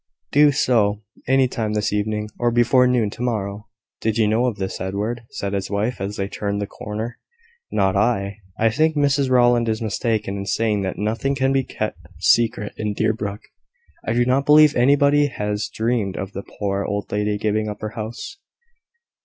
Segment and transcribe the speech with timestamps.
[0.31, 3.67] "Do so; any time this evening, or before noon to morrow."
[3.99, 7.19] "Did you know of this, Edward?" said his wife, as they turned the corner.
[7.71, 8.39] "Not I.
[8.57, 12.95] I think Mrs Rowland is mistaken in saying that nothing can be kept secret in
[12.95, 13.41] Deerbrook.
[14.03, 17.89] I do not believe anybody has dreamed of the poor old lady giving up her
[17.89, 18.37] house."